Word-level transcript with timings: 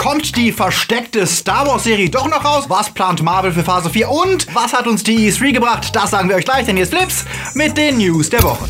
Kommt 0.00 0.34
die 0.34 0.50
versteckte 0.50 1.26
Star 1.26 1.66
Wars 1.66 1.84
Serie 1.84 2.08
doch 2.08 2.26
noch 2.26 2.42
raus? 2.42 2.64
Was 2.68 2.88
plant 2.88 3.22
Marvel 3.22 3.52
für 3.52 3.62
Phase 3.62 3.90
4? 3.90 4.08
Und 4.08 4.46
was 4.54 4.72
hat 4.72 4.86
uns 4.86 5.02
die 5.02 5.30
E3 5.30 5.52
gebracht? 5.52 5.94
Das 5.94 6.12
sagen 6.12 6.30
wir 6.30 6.36
euch 6.36 6.46
gleich, 6.46 6.64
denn 6.64 6.76
hier 6.76 6.84
ist 6.84 6.94
Flips 6.94 7.26
mit 7.52 7.76
den 7.76 7.98
News 7.98 8.30
der 8.30 8.42
Woche. 8.42 8.64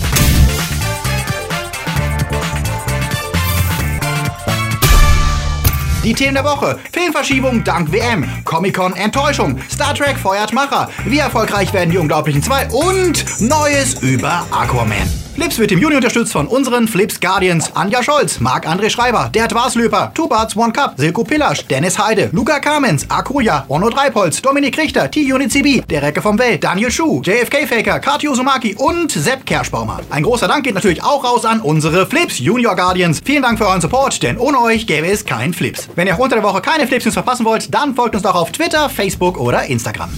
Die 6.02 6.14
Themen 6.14 6.34
der 6.34 6.42
Woche. 6.42 6.80
Filmverschiebung 6.92 7.62
dank 7.62 7.92
WM. 7.92 8.28
Comic-Con 8.44 8.96
Enttäuschung. 8.96 9.56
Star 9.70 9.94
Trek 9.94 10.18
feuert 10.18 10.52
Macher. 10.52 10.90
Wie 11.04 11.18
erfolgreich 11.18 11.72
werden 11.72 11.90
die 11.90 11.98
Unglaublichen 11.98 12.42
2? 12.42 12.70
Und 12.70 13.24
Neues 13.40 14.02
über 14.02 14.44
Aquaman. 14.50 15.29
Flips 15.40 15.58
wird 15.58 15.72
im 15.72 15.78
Juni 15.78 15.96
unterstützt 15.96 16.32
von 16.32 16.46
unseren 16.46 16.86
Flips 16.86 17.18
Guardians. 17.18 17.74
Anja 17.74 18.02
Scholz, 18.02 18.40
Marc-André 18.40 18.90
Schreiber, 18.90 19.30
Dert 19.34 19.54
Waslöper, 19.54 20.12
Tubarts 20.12 20.54
One 20.54 20.70
Cup, 20.70 20.96
Silko 20.98 21.24
Pillasch, 21.24 21.64
Dennis 21.64 21.98
Heide, 21.98 22.28
Luca 22.32 22.58
Kamens, 22.58 23.06
Akuja, 23.08 23.64
Onno 23.68 23.88
Dreipolz, 23.88 24.42
Dominik 24.42 24.76
Richter, 24.76 25.10
T-Unit 25.10 25.50
CB, 25.50 25.80
der 25.88 26.02
Recke 26.02 26.20
vom 26.20 26.38
Welt, 26.38 26.62
Daniel 26.62 26.90
Schuh, 26.90 27.22
JFK 27.22 27.66
Faker, 27.66 28.00
Kati 28.00 28.28
Uzumaki 28.28 28.74
und 28.76 29.12
Sepp 29.12 29.46
Kerschbaumer. 29.46 30.00
Ein 30.10 30.24
großer 30.24 30.46
Dank 30.46 30.64
geht 30.64 30.74
natürlich 30.74 31.02
auch 31.02 31.24
raus 31.24 31.46
an 31.46 31.62
unsere 31.62 32.06
Flips 32.06 32.38
Junior 32.38 32.76
Guardians. 32.76 33.22
Vielen 33.24 33.42
Dank 33.42 33.56
für 33.56 33.66
euren 33.66 33.80
Support, 33.80 34.22
denn 34.22 34.36
ohne 34.36 34.60
euch 34.60 34.86
gäbe 34.86 35.06
es 35.06 35.24
kein 35.24 35.54
Flips. 35.54 35.88
Wenn 35.94 36.06
ihr 36.06 36.16
auch 36.16 36.18
unter 36.18 36.36
der 36.36 36.44
Woche 36.44 36.60
keine 36.60 36.86
Flips 36.86 37.06
News 37.06 37.14
verpassen 37.14 37.46
wollt, 37.46 37.72
dann 37.72 37.94
folgt 37.94 38.14
uns 38.14 38.24
doch 38.24 38.34
auf 38.34 38.52
Twitter, 38.52 38.90
Facebook 38.90 39.40
oder 39.40 39.64
Instagram. 39.64 40.10